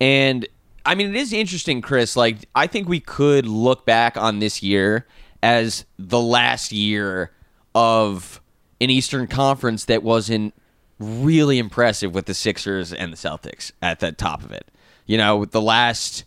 [0.01, 0.47] And
[0.85, 2.15] I mean, it is interesting, Chris.
[2.15, 5.05] Like, I think we could look back on this year
[5.43, 7.31] as the last year
[7.75, 8.41] of
[8.81, 10.53] an Eastern Conference that wasn't
[10.99, 14.69] really impressive with the Sixers and the Celtics at the top of it.
[15.05, 16.25] You know, the last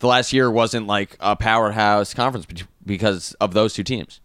[0.00, 2.46] the last year wasn't like a powerhouse conference
[2.84, 4.20] because of those two teams.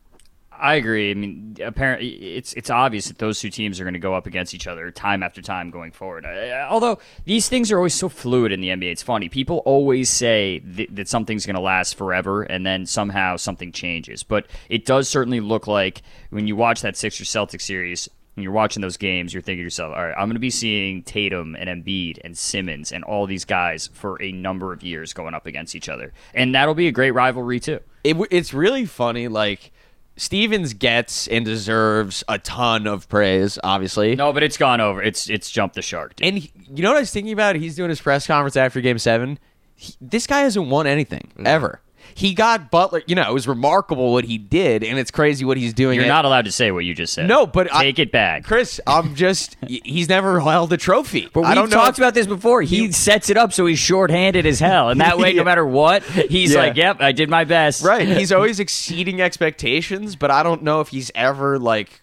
[0.62, 1.12] I agree.
[1.12, 4.28] I mean, apparently, it's it's obvious that those two teams are going to go up
[4.28, 6.26] against each other time after time going forward.
[6.70, 9.30] Although these things are always so fluid in the NBA, it's funny.
[9.30, 14.24] People always say th- that something's going to last forever, and then somehow something changes.
[14.24, 18.10] But it does certainly look like when you watch that Sixers Celtics series.
[18.36, 20.50] and you're watching those games, you're thinking to yourself, all right, I'm going to be
[20.50, 25.14] seeing Tatum and Embiid and Simmons and all these guys for a number of years
[25.14, 26.14] going up against each other.
[26.34, 27.80] And that'll be a great rivalry, too.
[28.04, 29.28] it, it's really funny.
[29.28, 29.72] Like
[30.20, 34.16] Stevens gets and deserves a ton of praise, obviously.
[34.16, 35.02] No, but it's gone over.
[35.02, 36.16] It's it's jumped the shark.
[36.18, 36.28] Dude.
[36.28, 37.56] And he- you know what I was thinking about?
[37.56, 39.40] He's doing his press conference after Game Seven.
[39.76, 41.82] He, this guy hasn't won anything ever.
[42.16, 43.02] He got Butler.
[43.08, 45.96] You know, it was remarkable what he did, and it's crazy what he's doing.
[45.96, 47.28] You're at- not allowed to say what you just said.
[47.28, 48.44] No, but I- take it back.
[48.44, 48.80] Chris.
[48.88, 51.30] I'm just he's never held a trophy.
[51.34, 51.76] But we don't know.
[51.78, 52.62] talked about this before.
[52.62, 55.38] He, sets it up so he's shorthanded as hell, and that way, Yeah.
[55.42, 56.60] no matter what, he's Yeah.
[56.60, 58.08] like, "Yep, I did my best." Right.
[58.08, 62.02] He's always exceeding expectations, but I don't know if he's ever like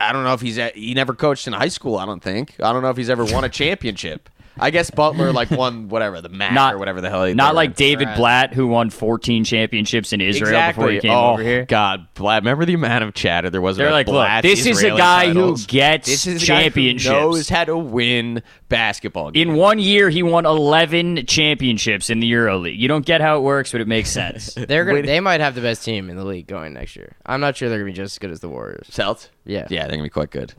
[0.00, 2.54] I don't know if he's he never coached in high school, I don't think.
[2.60, 4.28] I don't know if he's ever won a championship.
[4.58, 7.54] I guess Butler like won whatever, the MAC Not or whatever the hell he Not
[7.54, 7.74] like.
[7.74, 11.64] David Blatt, who won 14 championships in Israel before he came oh, over here.
[11.64, 12.42] God, Blatt.
[12.42, 14.90] Remember the amount of chatter there was They're about like, look, Blatt's this is a
[14.90, 15.62] guy titles.
[15.62, 17.12] who gets this is a guy who championships.
[17.12, 19.50] knows how to win basketball games.
[19.50, 22.78] In one year, he won 11 championships in the EuroLeague.
[22.78, 24.54] You don't get how it works, but it makes sense.
[24.72, 25.02] They're gonna.
[25.02, 27.16] They might have the best team in the league going next year.
[27.24, 28.88] I'm not sure they're gonna be just as good as the Warriors.
[28.90, 29.30] Celt?
[29.44, 29.66] Yeah.
[29.70, 30.54] Yeah, they're gonna be quite good.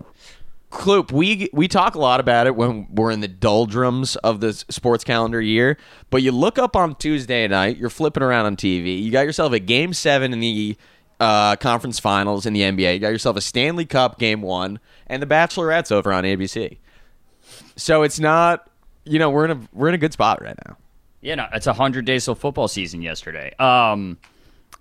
[0.74, 4.54] Kloop, we we talk a lot about it when we're in the doldrums of the
[4.54, 5.78] sports calendar year,
[6.10, 9.54] but you look up on Tuesday night, you're flipping around on TV, you got yourself
[9.54, 10.76] a game seven in the
[11.20, 15.22] uh, conference finals in the NBA, you got yourself a Stanley Cup game one, and
[15.22, 16.80] the Bachelorette's over on ABC.
[17.76, 18.68] So it's not,
[19.06, 20.76] you know, we're in a we're in a good spot right now.
[21.22, 23.54] Yeah, no, it's a hundred days till football season yesterday.
[23.58, 24.18] Um,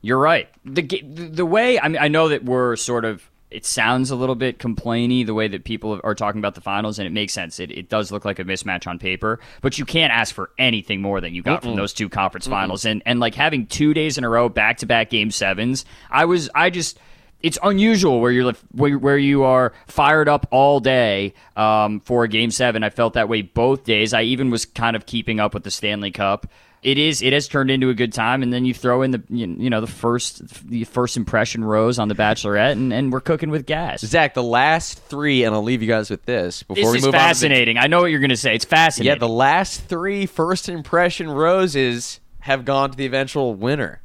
[0.01, 0.49] you're right.
[0.65, 3.29] The the way I mean, I know that we're sort of.
[3.53, 6.99] It sounds a little bit complainy the way that people are talking about the finals,
[6.99, 7.61] and it makes sense.
[7.61, 11.03] It, it does look like a mismatch on paper, but you can't ask for anything
[11.03, 12.85] more than you got from those two conference finals.
[12.85, 16.25] And and like having two days in a row, back to back game sevens, I
[16.25, 16.99] was I just
[17.43, 22.29] it's unusual where you're where, where you are fired up all day um, for a
[22.29, 22.83] game seven.
[22.83, 24.15] I felt that way both days.
[24.15, 26.47] I even was kind of keeping up with the Stanley Cup.
[26.83, 29.23] It is it has turned into a good time, and then you throw in the
[29.29, 33.21] you you know the first the first impression rose on the Bachelorette, and, and we're
[33.21, 34.01] cooking with gas.
[34.01, 37.05] Zach, the last three, and I'll leave you guys with this before This we is
[37.05, 37.79] move fascinating.
[37.79, 38.57] I know what you're going to say.
[38.57, 44.03] It's fascinating yeah, the last three first impression roses have gone to the eventual winner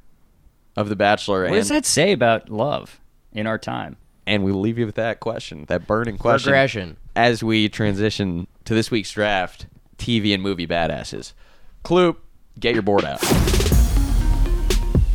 [0.76, 1.42] of the Bachelor.
[1.42, 3.98] what and, does that say about love in our time?
[4.28, 6.98] and we leave you with that question, that burning question, Progression.
[7.16, 9.66] as we transition to this week's draft:
[9.98, 11.34] TV and movie badasses.
[11.84, 12.18] Kloop,
[12.60, 13.20] get your board out.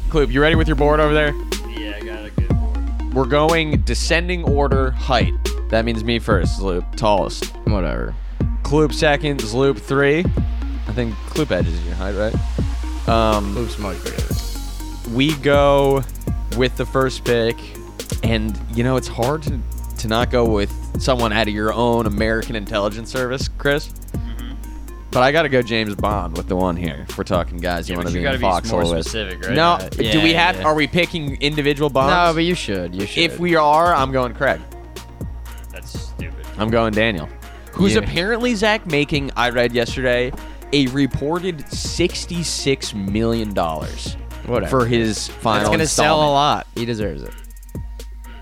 [0.08, 1.34] Kloop, you ready with your board over there?
[1.70, 3.14] Yeah, I got a good board.
[3.14, 5.32] We're going descending order height.
[5.70, 7.46] That means me first, Kloop, tallest.
[7.66, 8.14] Whatever.
[8.62, 10.20] Kloop second, Zloop three.
[10.20, 13.08] I think Kloop edges is your height, right?
[13.08, 14.22] Um, Loops much bigger.
[15.16, 16.02] we go
[16.56, 17.56] with the first pick,
[18.22, 19.58] and you know it's hard to,
[19.98, 23.92] to not go with someone out of your own American intelligence service, Chris.
[25.12, 27.04] But I got to go James Bond with the one here.
[27.08, 28.82] If we're talking guys, you Yeah, want but to you be gotta in be foxhole
[28.82, 29.04] more with.
[29.06, 29.54] specific, right?
[29.54, 30.56] No, Uh, do we have?
[30.56, 30.64] yeah.
[30.64, 32.12] Are we picking individual bonds?
[32.12, 32.94] No, but you should.
[32.94, 33.22] You should.
[33.24, 34.60] if we are, I'm going Craig.
[35.70, 36.46] That's stupid.
[36.56, 37.28] I'm going Daniel,
[37.72, 38.00] who's Yeah.
[38.00, 39.30] apparently Zach making.
[39.36, 40.32] I read yesterday
[40.72, 44.80] a reported sixty-six million dollars Whatever.
[44.80, 45.60] for his final.
[45.60, 46.32] That's gonna sell a installment.
[46.32, 46.66] lot.
[46.74, 47.34] He deserves it.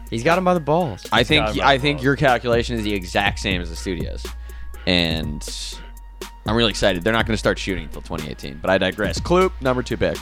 [0.09, 1.05] He's got him by the balls.
[1.11, 2.05] I think got him by I the think balls.
[2.05, 4.25] your calculation is the exact same as the studios,
[4.87, 5.43] and
[6.51, 7.05] I'm really excited.
[7.05, 9.21] They're not going to start shooting until 2018, but I digress.
[9.21, 10.17] Kloop, number two pick.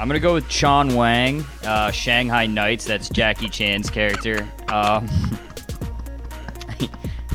[0.00, 2.84] I'm gonna go with Chon Wang, uh, Shanghai Knights.
[2.86, 4.46] That's Jackie Chan's character.
[4.68, 5.08] Um,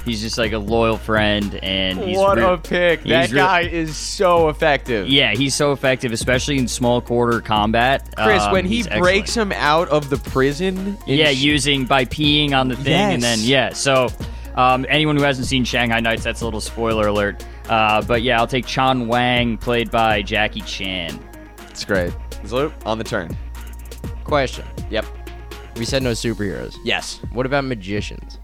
[0.06, 3.01] he's just like a loyal friend, and he's what real- a pick!
[3.01, 5.08] he's That real- guy is so effective.
[5.08, 8.10] Yeah, he's so effective, especially in small quarter combat.
[8.17, 9.53] Chris, Um, when he breaks excellent.
[9.53, 13.39] him out of the prison, yeah, sh- using by peeing on the thing, and then
[13.41, 13.73] yeah.
[13.73, 14.10] So,
[14.56, 17.43] um, anyone who hasn't seen Shanghai Knights, that's a little spoiler alert.
[17.69, 21.19] Uh, but yeah, I'll take Chon Wang, played by Jackie Chan.
[21.69, 22.12] it's great.
[22.43, 23.36] Zloop on the turn.
[24.26, 24.65] Question.
[24.89, 25.06] Yep.
[25.78, 26.76] We said no superheroes.
[26.84, 27.19] Yes.
[27.32, 28.39] What about magicians?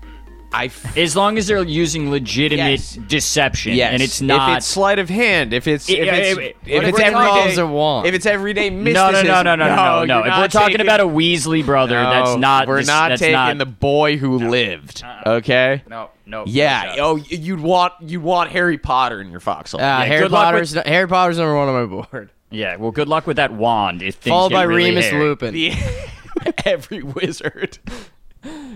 [0.52, 0.66] I.
[0.66, 2.94] F- As long as they're using legitimate Yes.
[3.08, 3.94] deception, yes.
[3.94, 6.38] and it's not If it's sleight of hand, if it's It- if it's it- if
[6.40, 8.08] it's if it everyday a wand?
[8.08, 9.28] if it's everyday No, mysticism.
[9.28, 10.18] no, no, no, no, no, no.
[10.26, 12.68] you're If we're talking taking- about a Weasley brother, No, that's not.
[12.68, 15.04] We're this- not taking not, the boy who lived.
[15.26, 15.84] Okay.
[15.90, 16.44] No, no.
[16.48, 16.94] Yeah.
[16.98, 17.04] no.
[17.04, 19.80] Oh, you'd want you want Harry Potter in your foxhole.
[19.80, 22.30] Uh, Yeah, Harry Potter's Harry Potter's number one on my board.
[22.52, 22.78] Yeah.
[22.78, 24.02] Well, good luck with that wand.
[24.02, 25.24] If things Followed by really Remus hairy.
[25.24, 25.54] Lupin.
[25.54, 25.74] The-
[26.66, 27.78] every wizard.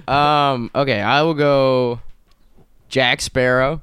[0.08, 0.70] Um.
[0.76, 2.00] Okay, I will go.
[2.90, 3.82] Jack Sparrow.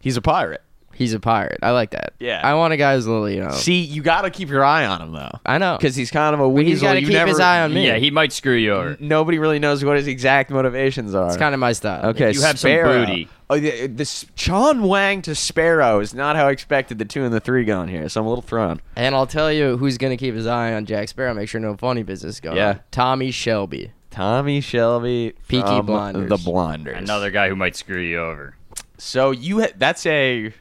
[0.00, 0.62] He's a pirate.
[0.94, 1.58] He's a pirate.
[1.62, 2.12] I like that.
[2.20, 2.40] Yeah.
[2.44, 3.50] I want a guy who's a little, you know.
[3.50, 5.76] See, you got to keep your eye on him though, I know.
[5.78, 6.70] because he's kind of a weasel.
[6.70, 7.86] he's got to keep never, his eye on me.
[7.86, 8.96] Yeah, he might screw you over.
[9.00, 11.28] Nobody really knows what his exact motivations are.
[11.28, 12.10] It's kind of my style.
[12.10, 13.28] Okay, you have some booty.
[13.48, 17.34] Oh, the, this Chon Wang to Sparrow is not how I expected the two and
[17.34, 18.80] the three going here, so I'm a little thrown.
[18.96, 21.34] And I'll tell you who's gonna keep his eye on Jack Sparrow.
[21.34, 22.56] Make sure no funny business going.
[22.56, 22.68] Yeah.
[22.68, 22.80] on.
[22.90, 23.92] Tommy Shelby.
[24.12, 26.28] Tommy Shelby, Peaky from Blinders.
[26.28, 26.96] the Blinders.
[26.98, 28.54] Another guy who might screw you over.
[28.98, 30.52] So you ha- that's a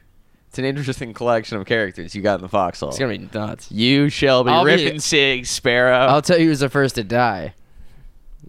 [0.47, 2.89] it's an interesting collection of characters you got in the foxhole.
[2.89, 3.71] It's gonna be nuts.
[3.71, 5.95] you Shelby, I'll be- Rip and Sig, Sparrow.
[6.07, 7.53] I'll tell you who's the first to die.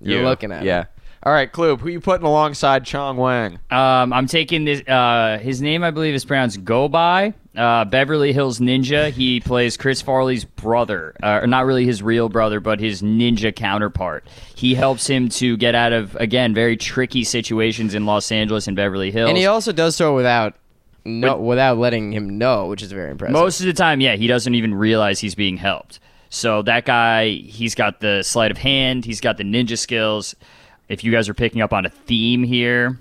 [0.00, 0.24] You're You.
[0.24, 0.64] looking at.
[0.64, 0.86] yeah.
[1.24, 3.60] All right, Kloop, who you putting alongside Chon Wang?
[3.70, 4.86] Um, I'm taking this.
[4.88, 7.34] Uh, his name, I believe, is pronounced Gobei.
[7.56, 9.10] Uh, Beverly Hills Ninja.
[9.10, 13.54] He plays Chris Farley's brother, uh, or not really his real brother, but his ninja
[13.54, 14.26] counterpart.
[14.56, 18.74] He helps him to get out of again very tricky situations in Los Angeles and
[18.74, 19.28] Beverly Hills.
[19.28, 20.54] And he also does so without
[21.04, 23.32] no without letting him know, which is very impressive.
[23.34, 26.00] Most of the time, yeah, he doesn't even realize he's being helped.
[26.30, 30.34] So that guy, he's got the sleight of hand, he's got the ninja skills.
[30.88, 32.98] If you guys are picking up on a theme here,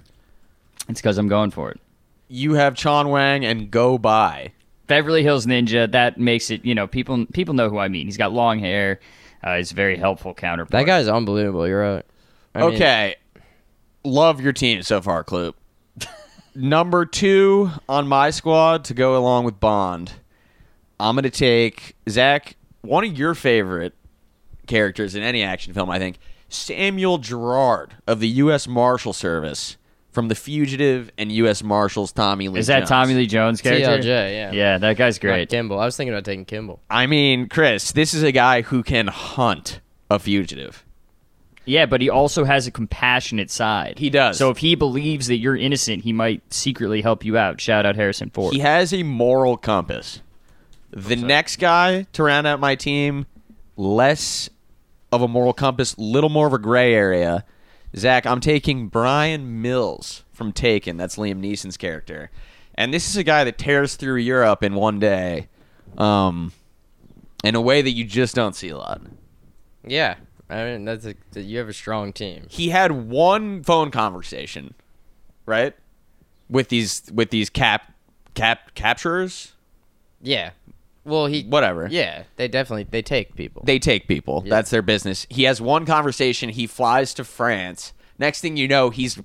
[0.88, 1.80] it's because I'm going for it.
[2.28, 4.52] You have Chon Wang and Gobei.
[4.88, 5.91] Beverly Hills Ninja.
[5.91, 8.06] That makes it, you know, people people know who I mean.
[8.08, 9.00] He's got long hair.
[9.44, 10.72] Uh, he's a very helpful counterpart.
[10.72, 11.67] that guy's unbelievable.
[11.67, 12.06] You're right.
[12.54, 13.15] I mean, okay.
[14.04, 15.54] Love your team so far, Kloop.
[16.56, 20.12] Number two on my squad to go along with Bond.
[21.00, 23.94] I'm going to take Zach, one of your favorite
[24.67, 26.20] characters in any action film, I think,
[26.54, 28.68] Samuel Gerard of the U.S.
[28.68, 29.78] Marshal Service
[30.12, 31.64] from The Fugitive and U.S.
[31.64, 32.90] Marshals Tommy Lee Is that Jones.
[32.90, 34.00] Tommy Lee Jones character?
[34.00, 34.52] TLJ, yeah.
[34.52, 35.50] Yeah, that guy's Not great.
[35.50, 35.80] Kimball.
[35.80, 36.82] I was thinking about taking Kimball.
[36.90, 40.86] I mean, Chris, this is a guy who can hunt a fugitive.
[41.64, 44.00] Yeah, but he also has a compassionate side.
[44.00, 44.38] He does.
[44.38, 47.62] So if he believes that you're innocent, he might secretly help you out.
[47.62, 48.54] Shout out Harrison Ford.
[48.54, 50.22] He has a moral compass.
[50.90, 53.26] The next guy to round out my team,
[53.78, 54.50] less
[55.12, 57.45] of a moral compass, little more of a gray area.
[57.95, 60.97] Zach, I'm taking Bryan Mills from Taken.
[60.97, 62.32] That's Liam Neeson's character,
[62.76, 65.47] and this is a guy that tears through Europe in one day,
[65.97, 66.54] um,
[67.43, 69.02] in a way that you just don't see a lot.
[69.86, 70.15] Yeah.
[70.50, 72.45] I mean, that's a, you have a strong team.
[72.50, 74.74] He had one phone conversation,
[75.45, 75.74] right,
[76.50, 77.93] with these with these cap
[78.34, 79.52] cap capturers,
[80.21, 80.52] Yeah.
[81.04, 81.44] Well, he.
[81.44, 81.88] whatever.
[81.90, 83.64] Yeah, they definitely they take people.
[83.66, 84.44] They take people.
[84.46, 84.52] Yeah.
[84.52, 85.26] That's their business.
[85.30, 86.50] He has one conversation.
[86.50, 87.94] He flies to France.
[88.20, 89.20] Next thing you know, he's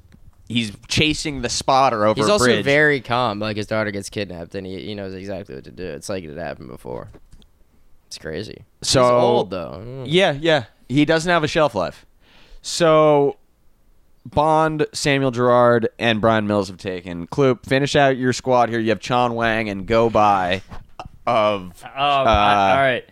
[0.49, 2.65] he's chasing the spotter over He's also bridge.
[2.65, 3.41] very calm.
[3.41, 5.85] Like his daughter gets kidnapped, and he he knows exactly what to do.
[5.85, 7.09] It's like it had happened before.
[8.07, 8.65] It's crazy.
[8.83, 9.83] So- He's old though.
[9.85, 10.05] Mm.
[10.07, 10.65] yeah, yeah.
[10.89, 12.07] He doesn't have a shelf life.
[12.63, 13.37] So
[14.25, 17.27] Bond, Samuel Gerard, and Bryan Mills have taken.
[17.27, 18.81] Kloop, finish out your squad here.
[18.81, 20.63] You have Chon Wang and Gobei
[21.27, 23.05] of Oh, I- uh, all right.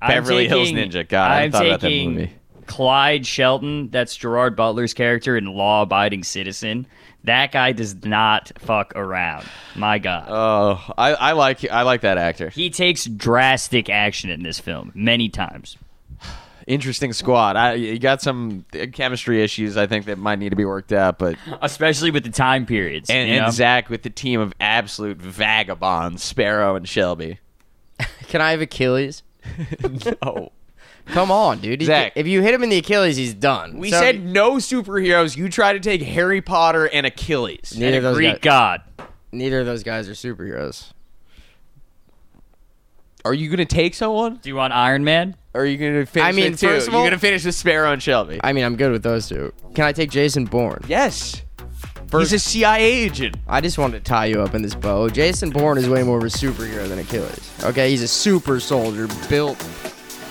[0.00, 1.08] Beverly Hills Ninja.
[1.08, 2.32] God, I I'm thought about that taking movie.
[2.66, 3.88] Clyde Shelton.
[3.90, 6.86] That's Gerard Butler's character in Law Abiding Citizen.
[7.24, 9.46] That guy does not fuck around.
[9.74, 10.26] My God.
[10.28, 12.50] Oh, I, I like I like that actor.
[12.50, 15.76] he takes drastic action in this film many times.
[16.66, 17.56] Interesting squad.
[17.56, 19.76] I, you got some chemistry issues.
[19.76, 23.08] I think that might need to be worked out, but Especially with the time periods.
[23.08, 27.38] and, and Zach with the team of absolute vagabonds, Sparrow and Shelby.
[28.28, 29.22] Can I have Achilles?
[30.22, 30.52] no.
[31.06, 31.80] Come on, dude.
[31.80, 32.12] He- Zach.
[32.16, 33.78] if you hit him in the Achilles, he's done.
[33.78, 35.36] We So- said no superheroes.
[35.36, 37.70] You try to take Harry Potter and Achilles.
[37.72, 39.06] And neither a of those Greek guys, god.
[39.32, 40.90] neither of those guys are superheroes.
[43.24, 44.36] Are you going to take someone?
[44.42, 45.36] Do you want Iron Man?
[45.54, 46.66] Or are you going to finish I mean, with two?
[46.68, 48.38] first of You're going to finish with Sparrow and Shelby.
[48.44, 49.52] I mean, I'm good with those two.
[49.74, 50.84] Can I take Jason Bourne?
[50.86, 51.42] yes.
[52.08, 53.36] First- He's a CIA agent.
[53.48, 55.08] I just wanted to tie you up in this bow.
[55.08, 57.50] Jason Bourne is way more of a superhero than Achilles.
[57.64, 59.62] Okay, he's a super soldier built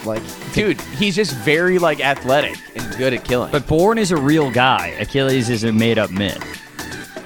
[0.05, 0.21] like
[0.53, 3.51] Dude, he's just very like athletic and good at killing.
[3.51, 4.88] But Bourne is a real guy.
[4.99, 6.43] Achilles is a made up myth.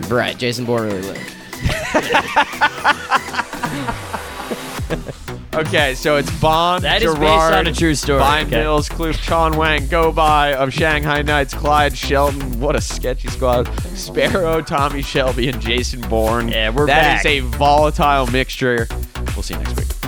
[0.09, 0.37] right.
[0.37, 1.35] Jason Bourne really lived.
[5.53, 8.57] Okay, so it's Bond, That is based Gerard, on a true story, Bryan okay.
[8.61, 12.59] Mills, Kloop, Chon Wang, Gobei of Shanghai Knights, Clyde Shelton.
[12.59, 13.67] What a sketchy squad.
[13.95, 16.49] Sparrow, Tommy Shelby, and Jason Bourne.
[16.49, 17.25] Yeah, we're That back.
[17.25, 18.87] is a volatile mixture.
[19.35, 19.98] We'll see you next week.